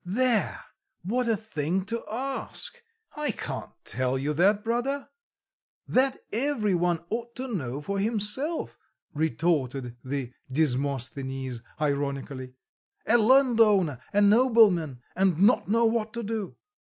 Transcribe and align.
"There, 0.03 0.65
what 1.03 1.27
a 1.29 1.37
thing 1.37 1.85
to 1.85 2.03
ask! 2.09 2.81
I 3.15 3.29
can't 3.29 3.69
tell 3.85 4.17
you 4.17 4.33
that 4.33 4.63
brother; 4.63 5.09
that 5.87 6.17
every 6.33 6.73
one 6.73 7.05
ought 7.11 7.35
to 7.35 7.47
know 7.47 7.81
for 7.81 7.99
himself," 7.99 8.79
retorted 9.13 9.95
the 10.03 10.33
Desmosthenes 10.51 11.61
ironically. 11.79 12.55
"A 13.05 13.19
landowner, 13.19 13.99
a 14.11 14.21
nobleman, 14.21 15.03
and 15.15 15.39
not 15.39 15.69
know 15.69 15.85
what 15.85 16.13
to 16.13 16.23
do? 16.23 16.55